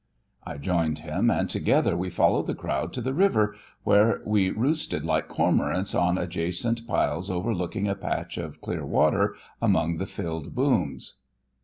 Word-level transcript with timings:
I 0.43 0.57
joined 0.57 0.97
him, 0.97 1.29
and 1.29 1.47
together 1.47 1.95
we 1.95 2.09
followed 2.09 2.47
the 2.47 2.55
crowd 2.55 2.91
to 2.93 3.01
the 3.01 3.13
river, 3.13 3.55
where 3.83 4.19
we 4.25 4.49
roosted 4.49 5.05
like 5.05 5.27
cormorants 5.27 5.93
on 5.93 6.17
adjacent 6.17 6.87
piles 6.87 7.29
overlooking 7.29 7.87
a 7.87 7.93
patch 7.93 8.39
of 8.39 8.61
clear 8.61 8.83
water 8.83 9.35
among 9.61 9.97
the 9.97 10.07
filled 10.07 10.55
booms. 10.55 11.17